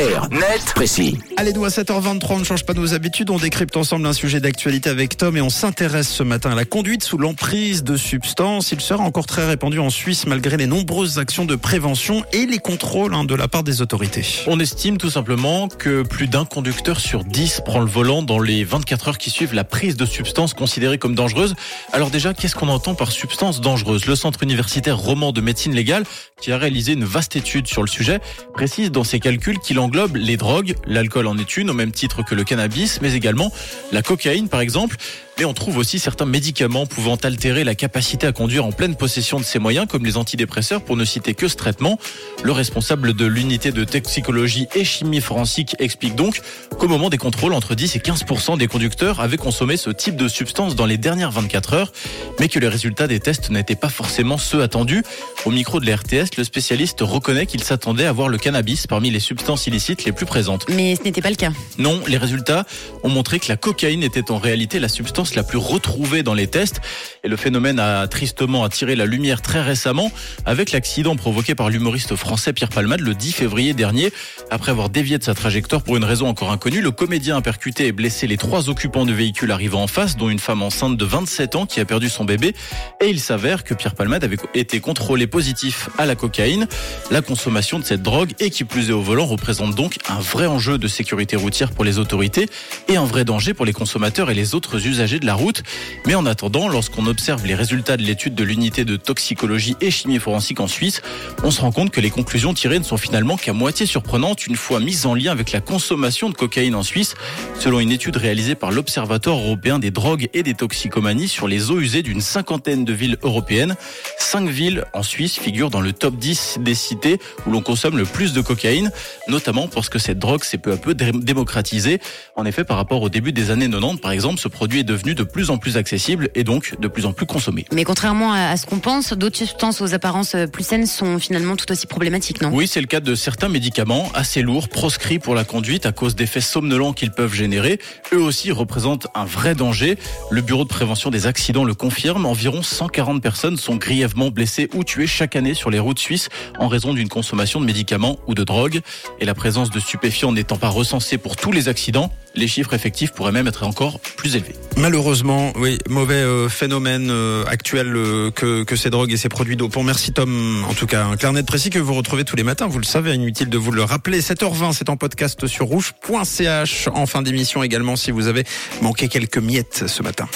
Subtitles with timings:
[0.00, 1.18] Clair, net, précis.
[1.36, 3.28] Allez, nous à 7h23, on ne change pas nos habitudes.
[3.28, 6.64] On décrypte ensemble un sujet d'actualité avec Tom et on s'intéresse ce matin à la
[6.64, 8.72] conduite sous l'emprise de substances.
[8.72, 12.56] Il sera encore très répandu en Suisse malgré les nombreuses actions de prévention et les
[12.56, 14.24] contrôles hein, de la part des autorités.
[14.46, 18.64] On estime tout simplement que plus d'un conducteur sur 10 prend le volant dans les
[18.64, 21.54] 24 heures qui suivent la prise de substances considérées comme dangereuses.
[21.92, 26.04] Alors déjà, qu'est-ce qu'on entend par substance dangereuse Le Centre universitaire roman de médecine légale,
[26.40, 28.20] qui a réalisé une vaste étude sur le sujet,
[28.54, 29.78] précise dans ses calculs qu'il
[30.14, 33.52] les drogues, l'alcool en est une au même titre que le cannabis, mais également
[33.92, 34.96] la cocaïne par exemple.
[35.40, 39.40] Mais on trouve aussi certains médicaments pouvant altérer la capacité à conduire en pleine possession
[39.40, 41.98] de ses moyens, comme les antidépresseurs, pour ne citer que ce traitement.
[42.42, 46.42] Le responsable de l'unité de toxicologie et chimie forensique explique donc
[46.78, 50.28] qu'au moment des contrôles, entre 10 et 15% des conducteurs avaient consommé ce type de
[50.28, 51.92] substance dans les dernières 24 heures,
[52.38, 55.02] mais que les résultats des tests n'étaient pas forcément ceux attendus.
[55.46, 59.08] Au micro de la RTS, le spécialiste reconnaît qu'il s'attendait à voir le cannabis parmi
[59.08, 60.66] les substances illicites les plus présentes.
[60.68, 61.52] Mais ce n'était pas le cas.
[61.78, 62.66] Non, les résultats
[63.04, 66.46] ont montré que la cocaïne était en réalité la substance la plus retrouvée dans les
[66.46, 66.80] tests.
[67.24, 70.10] Et le phénomène a tristement attiré la lumière très récemment
[70.46, 74.12] avec l'accident provoqué par l'humoriste français Pierre Palmade le 10 février dernier.
[74.50, 77.86] Après avoir dévié de sa trajectoire pour une raison encore inconnue, le comédien a percuté
[77.86, 81.04] et blessé les trois occupants du véhicule arrivant en face, dont une femme enceinte de
[81.04, 82.54] 27 ans qui a perdu son bébé.
[83.02, 86.66] Et il s'avère que Pierre Palmade avait été contrôlé positif à la cocaïne.
[87.10, 90.46] La consommation de cette drogue et qui plus est au volant représente donc un vrai
[90.46, 92.48] enjeu de sécurité routière pour les autorités
[92.88, 95.62] et un vrai danger pour les consommateurs et les autres usagers de la route.
[96.06, 100.18] Mais en attendant, lorsqu'on observe les résultats de l'étude de l'unité de toxicologie et chimie
[100.18, 101.02] forensique en Suisse,
[101.42, 104.56] on se rend compte que les conclusions tirées ne sont finalement qu'à moitié surprenantes une
[104.56, 107.14] fois mises en lien avec la consommation de cocaïne en Suisse,
[107.58, 111.80] selon une étude réalisée par l'Observatoire européen des drogues et des toxicomanies sur les eaux
[111.80, 113.76] usées d'une cinquantaine de villes européennes.
[114.18, 118.04] Cinq villes en Suisse figurent dans le top 10 des cités où l'on consomme le
[118.04, 118.90] plus de cocaïne,
[119.28, 122.00] notamment parce que cette drogue s'est peu à peu démocratisée.
[122.36, 124.99] En effet, par rapport au début des années 90, par exemple, ce produit est devenu
[125.02, 127.64] de plus en plus accessible et donc de plus en plus consommé.
[127.72, 131.70] Mais contrairement à ce qu'on pense, d'autres substances aux apparences plus saines sont finalement tout
[131.72, 132.50] aussi problématiques, non?
[132.52, 136.14] Oui, c'est le cas de certains médicaments assez lourds, proscrits pour la conduite à cause
[136.14, 137.80] d'effets somnolents qu'ils peuvent générer.
[138.12, 139.98] Eux aussi représentent un vrai danger.
[140.30, 142.26] Le Bureau de prévention des accidents le confirme.
[142.26, 146.28] Environ 140 personnes sont grièvement blessées ou tuées chaque année sur les routes suisses
[146.58, 148.80] en raison d'une consommation de médicaments ou de drogues.
[149.20, 153.12] Et la présence de stupéfiants n'étant pas recensée pour tous les accidents, les chiffres effectifs
[153.12, 154.54] pourraient même être encore plus élevés.
[154.76, 159.56] Malheureusement, oui, mauvais euh, phénomène euh, actuel euh, que, que ces drogues et ces produits
[159.56, 159.82] dopants.
[159.82, 162.66] Merci Tom, en tout cas, un clair net précis que vous retrouvez tous les matins,
[162.66, 164.20] vous le savez, inutile de vous le rappeler.
[164.20, 168.44] 7h20, c'est en podcast sur rouge.ch, en fin d'émission également si vous avez
[168.82, 170.28] manqué quelques miettes ce matin.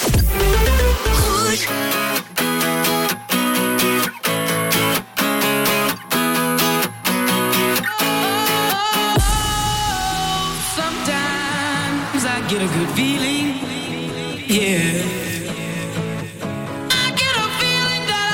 [12.47, 13.47] Get a good feeling.
[14.47, 15.01] Yeah.
[16.91, 18.25] I get a feeling that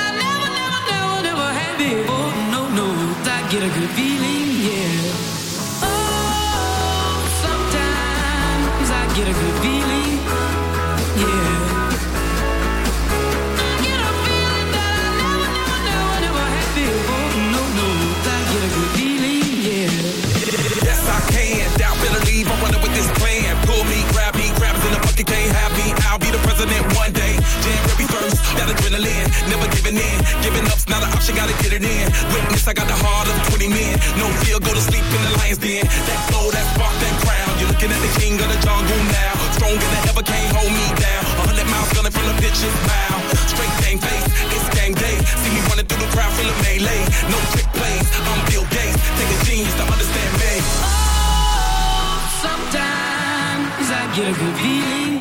[31.32, 32.06] option, gotta get it in.
[32.34, 34.00] Witness, I got the heart of 20 men.
[34.18, 35.84] No fear, go to sleep in the lion's den.
[35.86, 37.60] That flow, that spark, that crown.
[37.60, 39.34] You're looking at the king of the jungle now.
[39.56, 41.22] Stronger than ever, can't hold me down.
[41.40, 43.24] A hundred miles gunning from the pitcher's mouth.
[43.48, 45.16] Straight game face, it's game day.
[45.42, 47.04] See me running through the crowd, feeling melee.
[47.32, 49.00] No trick plays, I'm Bill Gates.
[49.18, 50.54] Take a genius to understand me.
[50.84, 55.16] Oh, Sometimes I get a good feeling.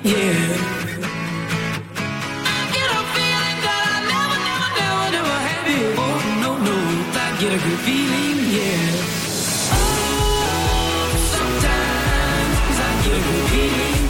[0.00, 0.89] Yeah.
[7.60, 8.38] I get a good feeling.
[8.54, 9.72] Yeah.
[9.72, 14.04] Oh, sometimes I get a good feeling.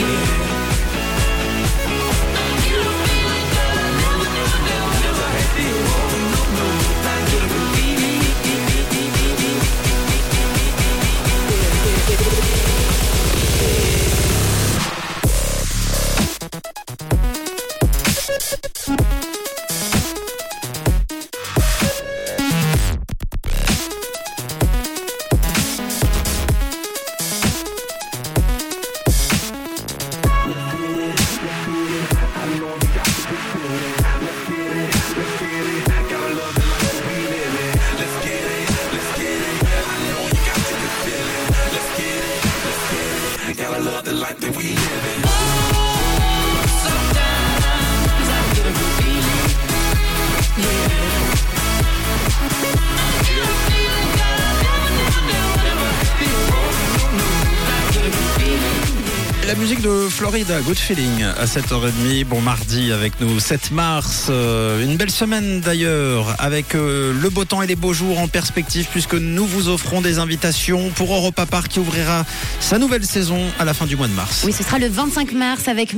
[0.00, 0.59] Yeah.
[59.50, 64.84] La musique de Florida, Good Feeling, à 7h30, bon mardi avec nous, 7 mars, euh,
[64.84, 68.86] une belle semaine d'ailleurs, avec euh, le beau temps et les beaux jours en perspective,
[68.92, 72.24] puisque nous vous offrons des invitations pour Europa Park qui ouvrira
[72.60, 74.44] sa nouvelle saison à la fin du mois de mars.
[74.46, 75.94] Oui, ce sera le 25 mars avec